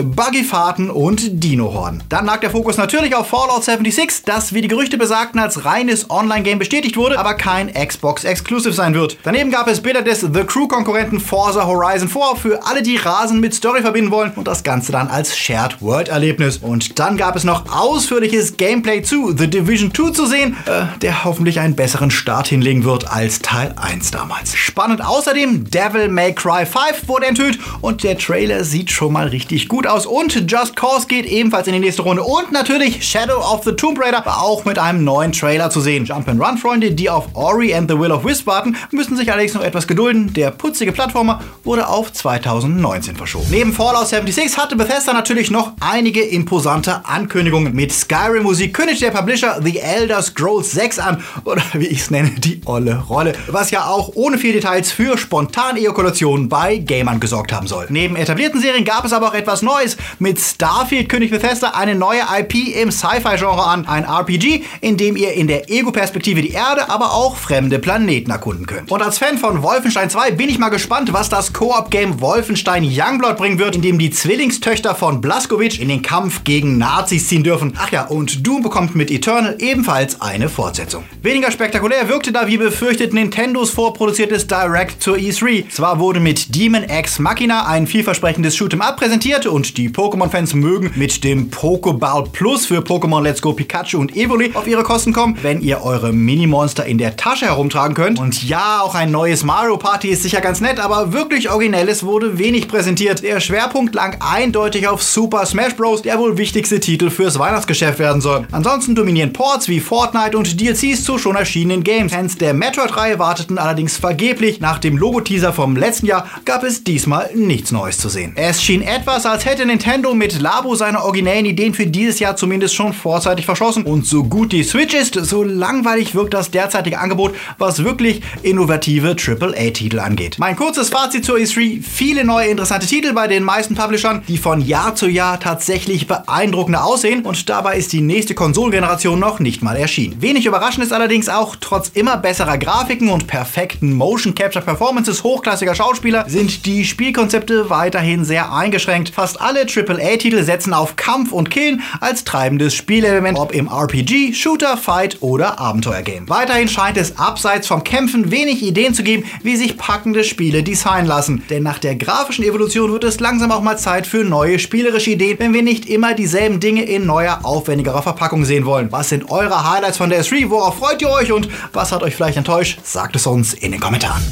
Buggyfahrten 0.61 0.91
und 0.91 1.43
Dinohorn. 1.43 2.03
Dann 2.11 2.27
lag 2.27 2.41
der 2.41 2.51
Fokus 2.51 2.77
natürlich 2.77 3.15
auf 3.17 3.29
Fallout 3.29 3.65
76, 3.65 4.25
das 4.27 4.53
wie 4.53 4.61
die 4.61 4.69
Gerüchte 4.69 4.99
besagten 4.99 5.41
als 5.41 5.65
reines 5.65 6.11
Online-Game 6.11 6.59
bestätigt 6.59 6.97
wurde, 6.97 7.19
aber 7.19 7.35
kein 7.35 7.73
Xbox-Exclusive 7.73 8.75
sein 8.75 8.95
wird. 8.95 9.17
Daneben 9.23 9.51
gab 9.51 9.69
es 9.69 9.81
Bilder 9.81 10.03
des 10.03 10.21
The 10.21 10.45
Crew-Konkurrenten 10.45 11.19
Forza 11.19 11.67
Horizon 11.67 12.09
4 12.09 12.37
für 12.37 12.67
alle, 12.67 12.83
die 12.83 12.97
Rasen 12.97 13.41
mit 13.41 13.55
Story 13.55 13.81
verbinden 13.81 14.11
wollen 14.11 14.33
und 14.37 14.47
das 14.47 14.63
Ganze 14.63 14.93
dann 14.93 15.09
als 15.09 15.37
Shared 15.37 15.81
World-Erlebnis. 15.81 16.59
Und 16.59 16.99
dann 16.99 17.17
gab 17.17 17.37
es 17.37 17.45
noch 17.45 17.65
ausführliches 17.75 18.59
Gameplay 18.59 19.03
zu 19.03 19.35
The 19.37 19.49
Division 19.49 19.95
2 19.95 20.11
zu 20.11 20.27
sehen, 20.27 20.57
äh, 20.67 20.83
der 21.01 21.25
hoffentlich 21.25 21.59
einen 21.61 21.75
besseren 21.75 22.11
Start 22.11 22.49
hinlegen 22.49 22.85
wird 22.85 23.11
als 23.11 23.41
Teil 23.41 23.75
1 23.81 24.11
damals. 24.11 24.55
Spannend 24.55 25.03
außerdem, 25.03 25.71
Devil 25.71 26.09
May 26.09 26.35
Cry 26.35 26.67
5 26.67 27.09
wurde 27.09 27.27
enthüllt 27.27 27.59
und 27.81 28.03
der 28.03 28.19
Trailer 28.19 28.65
sieht 28.65 28.91
schon 28.91 29.15
mal 29.15 29.29
richtig 29.29 29.69
gut 29.69 29.87
aus 29.87 30.05
und 30.05 30.50
Just 30.51 30.75
Cause 30.75 31.07
geht 31.07 31.27
ebenfalls 31.27 31.69
in 31.69 31.75
die 31.75 31.79
nächste 31.79 32.03
Runde 32.03 32.25
und 32.25 32.51
natürlich 32.51 33.09
Shadow 33.09 33.37
of 33.37 33.63
the 33.63 33.71
Tomb 33.71 34.01
Raider 34.03 34.27
war 34.27 34.43
auch 34.43 34.65
mit 34.65 34.81
einem 34.81 35.05
neuen 35.05 35.31
Trailer 35.31 35.71
zu 35.71 35.81
sehen. 35.81 36.05
Jump-and-Run-Freunde, 36.05 36.91
die 36.91 37.09
auf 37.09 37.29
Ori 37.35 37.73
and 37.73 37.89
the 37.89 37.97
Will 37.97 38.11
of 38.11 38.25
Wisp 38.25 38.49
warten, 38.49 38.77
müssen 38.91 39.17
sich 39.17 39.31
allerdings 39.31 39.55
noch 39.55 39.63
etwas 39.63 39.87
gedulden. 39.87 40.33
Der 40.33 40.51
putzige 40.51 40.91
Plattformer 40.91 41.41
wurde 41.63 41.87
auf 41.87 42.13
2019 42.13 43.15
verschoben. 43.15 43.47
Neben 43.49 43.73
Fallout 43.73 44.09
76 44.09 44.59
hatte 44.59 44.75
Bethesda 44.75 45.13
natürlich 45.13 45.53
noch 45.53 45.75
einige 45.79 46.21
imposante 46.21 47.05
Ankündigungen. 47.05 47.73
Mit 47.73 47.93
Skyrim-Musik 47.93 48.75
kündigt 48.75 49.03
der 49.03 49.13
Publisher 49.13 49.61
The 49.63 49.79
Elder 49.79 50.21
Scrolls 50.21 50.73
6 50.73 50.99
an, 50.99 51.23
oder 51.45 51.63
wie 51.75 51.87
ich 51.87 52.01
es 52.01 52.11
nenne, 52.11 52.31
die 52.31 52.61
olle 52.65 53.05
Rolle, 53.09 53.35
was 53.47 53.71
ja 53.71 53.87
auch 53.87 54.11
ohne 54.15 54.37
viel 54.37 54.53
Details 54.53 54.91
für 54.91 55.17
Spontan-Ejakulationen 55.17 56.49
bei 56.49 56.79
Gamern 56.79 57.21
gesorgt 57.21 57.53
haben 57.53 57.69
soll. 57.69 57.87
Neben 57.89 58.17
etablierten 58.17 58.61
Serien 58.61 58.85
gab 58.85 59.05
es 59.05 59.13
aber 59.13 59.29
auch 59.29 59.35
etwas 59.35 59.63
Neues. 59.63 59.97
Mit 60.19 60.40
Starfield 60.41 61.09
kündigt 61.09 61.33
Bethesda 61.33 61.71
eine 61.71 61.95
neue 61.95 62.23
IP 62.39 62.77
im 62.77 62.91
Sci-Fi-Genre 62.91 63.65
an, 63.65 63.87
ein 63.87 64.05
RPG, 64.05 64.63
in 64.81 64.97
dem 64.97 65.17
ihr 65.17 65.33
in 65.35 65.47
der 65.47 65.71
Ego-Perspektive 65.71 66.43
die 66.43 66.53
Erde, 66.53 66.89
aber 66.89 67.13
auch 67.13 67.37
fremde 67.37 67.79
Planeten 67.79 68.31
erkunden 68.31 68.67
könnt. 68.67 68.91
Und 68.91 69.03
als 69.03 69.19
Fan 69.19 69.39
von 69.39 69.63
Wolfenstein 69.63 70.11
2 70.11 70.33
bin 70.33 70.49
ich 70.49 70.59
mal 70.59 70.69
gespannt, 70.69 71.13
was 71.13 71.29
das 71.29 71.53
Koop-Game 71.53 72.21
Wolfenstein 72.21 72.85
Youngblood 72.85 73.37
bringen 73.37 73.59
wird, 73.59 73.77
in 73.77 73.83
dem 73.83 73.99
die 73.99 74.11
Zwillingstöchter 74.11 74.95
von 74.95 75.21
Blaskovic 75.21 75.81
in 75.81 75.89
den 75.89 76.03
Kampf 76.03 76.45
gegen 76.45 76.79
Nazis 76.79 77.29
ziehen 77.29 77.43
dürfen. 77.43 77.75
Ach 77.79 77.91
ja, 77.91 78.07
und 78.07 78.47
Doom 78.47 78.63
bekommt 78.63 78.95
mit 78.95 79.11
Eternal 79.11 79.57
ebenfalls 79.59 80.21
eine 80.21 80.49
Fortsetzung. 80.49 81.05
Weniger 81.23 81.51
spektakulär 81.51 82.09
wirkte 82.09 82.33
da 82.33 82.47
wie 82.47 82.57
befürchtet 82.57 83.13
Nintendos 83.13 83.71
vorproduziertes 83.71 84.47
Direct 84.47 85.03
zur 85.03 85.17
E3. 85.17 85.69
Zwar 85.69 85.99
wurde 85.99 86.21
mit 86.21 86.55
Demon 86.55 86.85
X 86.85 87.19
Machina 87.19 87.67
ein 87.67 87.87
vielversprechendes 87.87 88.57
Shoot'em 88.57 88.81
Up 88.81 88.97
präsentiert 88.97 89.47
und 89.47 89.77
die 89.77 89.89
Pokémon-Fans 90.31 90.55
mögen 90.55 90.93
mit 90.95 91.25
dem 91.25 91.51
Pokéball 91.51 92.25
Plus 92.31 92.67
für 92.67 92.81
Pokémon 92.81 93.23
Let's 93.23 93.43
Go 93.43 93.53
Pikachu 93.53 93.99
und 93.99 94.17
Evoli 94.17 94.53
auf 94.55 94.67
ihre 94.67 94.83
Kosten 94.85 95.13
kommen, 95.13 95.37
wenn 95.43 95.61
ihr 95.61 95.83
eure 95.83 96.13
Mini-Monster 96.13 96.87
in 96.87 96.99
der 96.99 97.17
Tasche 97.17 97.47
herumtragen 97.47 97.95
könnt. 97.95 98.19
Und 98.19 98.43
ja, 98.45 98.81
auch 98.81 98.95
ein 98.95 99.11
neues 99.11 99.43
Mario 99.43 99.77
Party 99.77 100.09
ist 100.09 100.23
sicher 100.23 100.41
ganz 100.41 100.61
nett, 100.61 100.79
aber 100.79 101.13
wirklich 101.13 101.51
Originelles 101.51 102.05
wurde 102.05 102.39
wenig 102.39 102.69
präsentiert. 102.69 103.23
Der 103.23 103.41
Schwerpunkt 103.41 103.95
lag 103.95 104.19
eindeutig 104.21 104.87
auf 104.87 105.03
Super 105.03 105.45
Smash 105.47 105.75
Bros., 105.75 106.03
der 106.03 106.19
wohl 106.19 106.39
wichtigste 106.39 106.79
Titel 106.79 107.11
fürs 107.11 107.39
Weihnachtsgeschäft 107.39 107.99
werden 107.99 108.21
soll. 108.21 108.47
Ansonsten 108.53 108.95
dominieren 108.95 109.33
Ports 109.33 109.69
wie 109.69 109.81
Fortnite 109.81 110.39
und 110.39 110.61
DLCs 110.61 111.03
zu 111.05 111.19
schon 111.19 111.37
erschienenen 111.37 111.83
Games. 111.83 112.13
Fans 112.13 112.39
der 112.39 112.55
Metroid-Reihe 112.55 113.19
warteten 113.19 113.59
allerdings 113.59 113.97
vergeblich. 113.97 114.61
Nach 114.61 114.79
dem 114.79 114.97
Logo-Teaser 114.97 115.53
vom 115.53 115.77
letzten 115.77 116.07
Jahr 116.07 116.29
gab 116.45 116.63
es 116.63 116.85
diesmal 116.85 117.31
nichts 117.35 117.73
Neues 117.73 117.99
zu 117.99 118.09
sehen. 118.09 118.33
Es 118.37 118.63
schien 118.63 118.83
etwas, 118.83 119.27
als 119.27 119.45
hätte 119.45 119.67
Nintendo 119.67 120.10
mit 120.15 120.41
Labo 120.41 120.75
seine 120.75 121.03
originellen 121.03 121.47
Ideen 121.47 121.75
für 121.75 121.87
dieses 121.87 122.19
Jahr 122.19 122.37
zumindest 122.37 122.75
schon 122.75 122.93
vorzeitig 122.93 123.47
verschossen. 123.47 123.85
Und 123.85 124.07
so 124.07 124.25
gut 124.25 124.53
die 124.53 124.63
Switch 124.63 124.95
ist, 124.95 125.15
so 125.15 125.43
langweilig 125.43 126.15
wirkt 126.15 126.35
das 126.35 126.51
derzeitige 126.51 126.99
Angebot, 126.99 127.35
was 127.59 127.85
wirklich 127.85 128.23
innovative 128.43 129.17
AAA-Titel 129.17 129.99
angeht. 129.99 130.37
Mein 130.39 130.57
kurzes 130.57 130.89
Fazit 130.89 131.25
zur 131.25 131.37
E3. 131.37 131.83
Viele 131.83 132.25
neue 132.25 132.49
interessante 132.49 132.87
Titel 132.87 133.13
bei 133.13 133.27
den 133.27 133.43
meisten 133.43 133.75
Publishern, 133.75 134.23
die 134.29 134.39
von 134.39 134.61
Jahr 134.61 134.95
zu 134.95 135.09
Jahr 135.09 135.41
tatsächlich 135.41 136.07
beeindruckender 136.07 136.85
aussehen 136.85 137.25
und 137.25 137.49
dabei 137.49 137.77
ist 137.77 137.93
die 137.93 138.01
nächste 138.01 138.35
Konsolengeneration 138.35 139.19
noch 139.19 139.41
nicht 139.41 139.63
mal 139.63 139.77
erschienen. 139.77 140.21
Wenig 140.21 140.47
überraschend 140.47 140.85
ist 140.85 140.93
allerdings 140.93 141.29
auch, 141.29 141.57
trotz 141.61 141.91
immer 141.95 142.17
besserer 142.17 142.59
Grafiken 142.59 143.09
und 143.11 143.27
perfekten 143.27 143.93
Motion 143.93 144.35
Capture 144.35 144.65
Performances 144.65 145.25
hochklassiger 145.25 145.75
Schauspieler 145.75 146.25
sind 146.29 146.67
die 146.67 146.85
Spielkonzepte 146.85 147.71
weiterhin 147.71 148.25
sehr 148.25 148.53
eingeschränkt. 148.53 149.11
Fast 149.11 149.41
alle 149.41 149.67
AAA-Titel 150.01 150.43
setzen 150.43 150.75
auf 150.75 150.97
Kampf 150.97 151.33
und 151.33 151.51
Killen 151.51 151.83
als 152.01 152.25
treibendes 152.25 152.75
Spielelement, 152.75 153.39
ob 153.39 153.53
im 153.53 153.69
RPG, 153.69 154.33
Shooter, 154.33 154.77
Fight 154.77 155.19
oder 155.21 155.59
Abenteuergame. 155.59 156.29
Weiterhin 156.29 156.69
scheint 156.69 156.97
es 156.97 157.19
abseits 157.19 157.67
vom 157.67 157.85
Kämpfen 157.85 158.31
wenig 158.31 158.63
Ideen 158.63 158.95
zu 158.95 159.03
geben, 159.03 159.25
wie 159.43 159.57
sich 159.57 159.77
packende 159.77 160.25
Spiele 160.25 160.63
designen 160.63 161.07
lassen. 161.07 161.45
Denn 161.51 161.63
nach 161.63 161.79
der 161.79 161.97
grafischen 161.97 162.45
Evolution 162.45 162.93
wird 162.93 163.05
es 163.05 163.21
langsam 163.21 163.53
auch 163.53 163.63
mal 163.63 163.79
Zeit 163.79 164.07
für 164.07 164.25
neue 164.25 164.59
spielerische 164.59 165.11
Ideen, 165.11 165.39
wenn 165.39 165.53
wir 165.53 165.63
nicht 165.63 165.87
immer 165.87 166.15
dieselben 166.15 166.61
Dinge 166.61 166.83
in 166.83 167.07
neuer, 167.07 167.41
aufwendigerer 167.43 168.03
Verpackung 168.03 168.45
sehen 168.45 168.65
wollen. 168.65 168.93
Was 168.93 169.09
sind 169.09 169.31
eure 169.31 169.71
Highlights 169.71 169.99
von 169.99 170.11
der 170.11 170.25
S3? 170.25 170.51
Worauf 170.51 170.79
freut 170.79 171.03
ihr 171.03 171.11
euch 171.11 171.33
und 171.33 171.49
was 171.73 171.93
hat 171.93 172.03
euch 172.03 172.15
vielleicht 172.15 172.39
enttäuscht? 172.39 172.79
Sagt 172.85 173.17
es 173.17 173.27
uns 173.27 173.55
in 173.55 173.73
den 173.73 173.81
Kommentaren. 173.81 174.23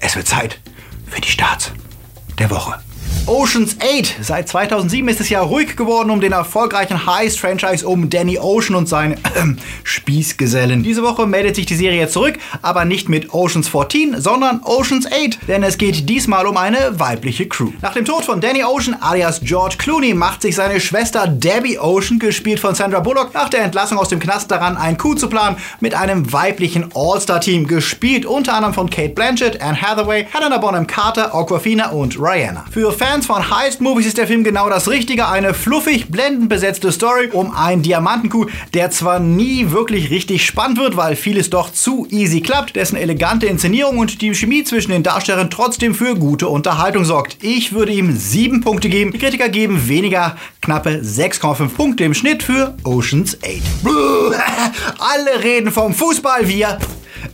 Es 0.00 0.16
wird 0.16 0.28
Zeit 0.28 0.60
für 1.06 1.20
die 1.20 1.28
Starts 1.28 1.70
der 2.38 2.50
Woche. 2.50 2.74
Oceans 3.26 3.76
8. 3.80 4.16
Seit 4.20 4.50
2007 4.50 5.08
ist 5.08 5.18
es 5.18 5.30
ja 5.30 5.40
ruhig 5.40 5.76
geworden 5.76 6.10
um 6.10 6.20
den 6.20 6.32
erfolgreichen 6.32 7.06
Heist-Franchise 7.06 7.88
um 7.88 8.10
Danny 8.10 8.38
Ocean 8.38 8.76
und 8.76 8.86
seine 8.86 9.14
äh, 9.14 9.18
Spießgesellen. 9.82 10.82
Diese 10.82 11.02
Woche 11.02 11.26
meldet 11.26 11.56
sich 11.56 11.64
die 11.64 11.74
Serie 11.74 12.06
zurück, 12.08 12.38
aber 12.60 12.84
nicht 12.84 13.08
mit 13.08 13.32
Oceans 13.32 13.68
14, 13.68 14.20
sondern 14.20 14.60
Oceans 14.62 15.06
8, 15.06 15.48
denn 15.48 15.62
es 15.62 15.78
geht 15.78 16.06
diesmal 16.06 16.46
um 16.46 16.58
eine 16.58 17.00
weibliche 17.00 17.48
Crew. 17.48 17.70
Nach 17.80 17.94
dem 17.94 18.04
Tod 18.04 18.26
von 18.26 18.42
Danny 18.42 18.62
Ocean 18.62 18.94
alias 19.00 19.40
George 19.40 19.76
Clooney 19.78 20.12
macht 20.12 20.42
sich 20.42 20.54
seine 20.54 20.78
Schwester 20.78 21.26
Debbie 21.26 21.78
Ocean, 21.78 22.18
gespielt 22.18 22.60
von 22.60 22.74
Sandra 22.74 23.00
Bullock, 23.00 23.32
nach 23.32 23.48
der 23.48 23.62
Entlassung 23.62 23.96
aus 23.96 24.10
dem 24.10 24.20
Knast 24.20 24.50
daran, 24.50 24.76
ein 24.76 24.98
Coup 24.98 25.18
zu 25.18 25.30
planen 25.30 25.56
mit 25.80 25.94
einem 25.94 26.30
weiblichen 26.30 26.90
All-Star-Team, 26.94 27.68
gespielt 27.68 28.26
unter 28.26 28.52
anderem 28.52 28.74
von 28.74 28.90
Kate 28.90 29.14
Blanchett, 29.14 29.62
Anne 29.62 29.80
Hathaway, 29.80 30.26
Helena 30.30 30.58
Bonham 30.58 30.86
Carter, 30.86 31.34
Aquafina 31.34 31.88
und 31.88 32.20
Rihanna. 32.20 32.66
Für 32.70 32.92
Fans 32.92 33.13
Fans 33.14 33.26
von 33.26 33.48
Heist-Movies 33.48 34.06
ist 34.06 34.18
der 34.18 34.26
Film 34.26 34.42
genau 34.42 34.68
das 34.68 34.88
Richtige. 34.88 35.28
Eine 35.28 35.54
fluffig, 35.54 36.08
blendend 36.08 36.48
besetzte 36.48 36.90
Story 36.90 37.28
um 37.32 37.54
einen 37.54 37.80
Diamantenkuh, 37.80 38.46
der 38.72 38.90
zwar 38.90 39.20
nie 39.20 39.70
wirklich 39.70 40.10
richtig 40.10 40.44
spannend 40.44 40.80
wird, 40.80 40.96
weil 40.96 41.14
vieles 41.14 41.48
doch 41.48 41.72
zu 41.72 42.08
easy 42.10 42.40
klappt, 42.40 42.74
dessen 42.74 42.96
elegante 42.96 43.46
Inszenierung 43.46 43.98
und 43.98 44.20
die 44.20 44.34
Chemie 44.34 44.64
zwischen 44.64 44.90
den 44.90 45.04
Darstellern 45.04 45.48
trotzdem 45.48 45.94
für 45.94 46.16
gute 46.16 46.48
Unterhaltung 46.48 47.04
sorgt. 47.04 47.36
Ich 47.40 47.72
würde 47.72 47.92
ihm 47.92 48.16
sieben 48.16 48.62
Punkte 48.62 48.88
geben. 48.88 49.12
Die 49.12 49.18
Kritiker 49.18 49.48
geben 49.48 49.86
weniger, 49.86 50.36
knappe 50.60 51.00
6,5 51.04 51.68
Punkte 51.68 52.02
im 52.02 52.14
Schnitt 52.14 52.42
für 52.42 52.76
Oceans 52.82 53.38
8. 53.44 53.94
Alle 54.98 55.44
reden 55.44 55.70
vom 55.70 55.94
Fußball, 55.94 56.48
wir 56.48 56.80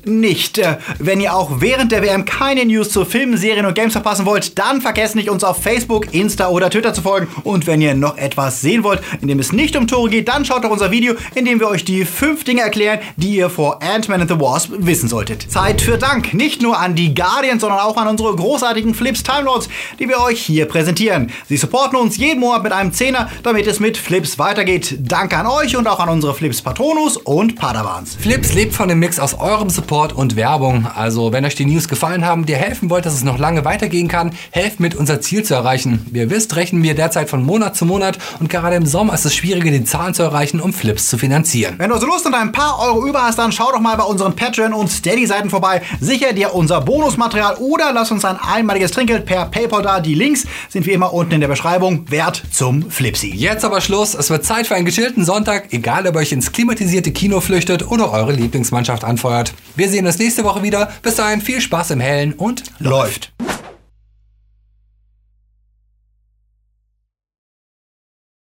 nicht. 0.07 0.59
Äh, 0.59 0.78
wenn 0.99 1.21
ihr 1.21 1.35
auch 1.35 1.61
während 1.61 1.92
der 1.92 2.02
WM 2.02 2.25
keine 2.25 2.64
News 2.64 2.90
zu 2.90 3.04
Filmen, 3.04 3.37
Serien 3.37 3.66
und 3.66 3.75
Games 3.75 3.92
verpassen 3.92 4.26
wollt, 4.26 4.59
dann 4.59 4.80
vergesst 4.80 5.16
nicht, 5.16 5.30
uns 5.30 5.45
auf 5.45 5.62
Facebook, 5.62 6.12
Insta 6.14 6.49
oder 6.49 6.71
Twitter 6.71 6.95
zu 6.95 7.02
folgen. 7.02 7.28
Und 7.45 7.66
wenn 7.66 7.80
ihr 7.80 7.95
noch 7.95 8.16
etwas 8.16 8.61
sehen 8.61 8.83
wollt, 8.83 9.00
in 9.21 9.28
dem 9.28 9.38
es 9.38 9.52
nicht 9.52 9.76
um 9.76 9.87
Tore 9.87 10.11
geht, 10.11 10.28
dann 10.28 10.45
schaut 10.45 10.64
doch 10.64 10.71
unser 10.71 10.90
Video, 10.90 11.14
in 11.35 11.45
dem 11.45 11.61
wir 11.61 11.69
euch 11.69 11.85
die 11.85 12.04
fünf 12.04 12.45
Dinge 12.45 12.62
erklären, 12.62 13.00
die 13.16 13.37
ihr 13.37 13.50
vor 13.50 13.83
Ant-Man 13.83 14.23
and 14.23 14.30
the 14.30 14.40
Wasp 14.40 14.71
wissen 14.78 15.09
solltet. 15.09 15.50
Zeit 15.50 15.83
für 15.83 15.99
Dank, 15.99 16.35
nicht 16.35 16.62
nur 16.62 16.78
an 16.78 16.95
die 16.95 17.14
Guardians, 17.14 17.61
sondern 17.61 17.80
auch 17.80 17.97
an 17.97 18.09
unsere 18.09 18.35
großartigen 18.35 18.95
Flips 18.95 19.23
Timelords, 19.23 19.69
die 19.99 20.09
wir 20.09 20.21
euch 20.21 20.40
hier 20.40 20.66
präsentieren. 20.66 21.30
Sie 21.49 21.57
supporten 21.57 21.99
uns 21.99 22.16
jeden 22.16 22.40
Monat 22.40 22.62
mit 22.62 22.73
einem 22.73 22.92
Zehner, 22.92 23.28
damit 23.42 23.66
es 23.66 23.80
mit 23.80 23.99
Flips 23.99 24.38
weitergeht. 24.38 24.97
Danke 25.00 25.37
an 25.37 25.47
euch 25.47 25.76
und 25.76 25.87
auch 25.87 26.00
an 26.00 26.09
unsere 26.09 26.35
Flips 26.35 26.62
Patronus 26.62 27.16
und 27.16 27.57
Padawans. 27.57 28.16
Flips 28.19 28.54
lebt 28.54 28.75
von 28.75 28.88
dem 28.88 28.99
Mix 28.99 29.21
aus 29.21 29.35
eurem 29.38 29.69
Support 29.71 29.89
Support 29.90 30.12
und 30.12 30.37
Werbung. 30.37 30.87
Also 30.87 31.32
wenn 31.32 31.44
euch 31.44 31.56
die 31.56 31.66
News 31.66 31.88
gefallen 31.88 32.25
haben, 32.25 32.47
dir 32.47 32.54
helfen 32.54 32.90
wollt, 32.90 33.06
dass 33.06 33.14
es 33.14 33.25
noch 33.25 33.38
lange 33.38 33.64
weitergehen 33.64 34.06
kann, 34.06 34.30
helft 34.52 34.78
mit, 34.78 34.94
unser 34.94 35.20
Ziel 35.20 35.42
zu 35.42 35.54
erreichen. 35.54 36.06
Wie 36.12 36.20
ihr 36.20 36.30
wisst, 36.30 36.54
rechnen 36.54 36.85
wir 36.85 36.94
derzeit 36.94 37.28
von 37.28 37.44
Monat 37.44 37.75
zu 37.75 37.87
Monat 37.87 38.16
und 38.38 38.49
gerade 38.49 38.76
im 38.76 38.87
Sommer 38.87 39.14
ist 39.14 39.26
es 39.26 39.35
schwieriger, 39.35 39.73
die 39.73 39.82
Zahlen 39.82 40.14
zu 40.14 40.23
erreichen, 40.23 40.61
um 40.61 40.73
Flips 40.73 41.09
zu 41.09 41.18
finanzieren. 41.18 41.75
Wenn 41.78 41.88
du 41.88 41.97
also 41.97 42.06
Lust 42.06 42.25
und 42.25 42.35
ein 42.35 42.52
paar 42.52 42.78
Euro 42.78 43.04
über 43.04 43.25
hast, 43.25 43.40
dann 43.40 43.50
schau 43.50 43.73
doch 43.73 43.80
mal 43.80 43.97
bei 43.97 44.04
unseren 44.04 44.37
Patreon 44.37 44.75
und 44.75 44.87
Steady-Seiten 44.92 45.50
vorbei. 45.50 45.82
Sicher 46.00 46.35
dir 46.35 46.54
unser 46.54 46.82
Bonusmaterial 46.82 47.56
oder 47.56 47.92
lass 47.92 48.12
uns 48.12 48.25
ein 48.25 48.37
einmaliges 48.37 48.92
Trinkgeld 48.92 49.26
per 49.26 49.47
PayPal 49.47 49.82
da. 49.82 49.99
Die 49.99 50.14
Links 50.14 50.47
sind 50.68 50.87
wie 50.87 50.92
immer 50.92 51.12
unten 51.12 51.35
in 51.35 51.40
der 51.40 51.49
Beschreibung. 51.49 52.09
Wert 52.09 52.44
zum 52.52 52.92
Flipsy. 52.92 53.35
Jetzt 53.35 53.64
aber 53.64 53.80
Schluss. 53.80 54.14
Es 54.14 54.30
wird 54.30 54.44
Zeit 54.44 54.68
für 54.68 54.76
einen 54.76 54.87
gechillten 54.87 55.25
Sonntag, 55.25 55.73
egal 55.73 56.06
ob 56.06 56.14
ihr 56.14 56.20
euch 56.20 56.30
ins 56.30 56.52
klimatisierte 56.52 57.11
Kino 57.11 57.40
flüchtet 57.40 57.90
oder 57.90 58.12
eure 58.12 58.30
Lieblingsmannschaft 58.30 59.02
anfeuert. 59.02 59.52
Wir 59.80 59.88
sehen 59.88 60.04
uns 60.04 60.18
nächste 60.18 60.44
Woche 60.44 60.62
wieder. 60.62 60.92
Bis 61.00 61.14
dahin 61.14 61.40
viel 61.40 61.58
Spaß 61.58 61.92
im 61.92 62.00
Hellen 62.00 62.34
und 62.34 62.64
Läuft. 62.80 63.32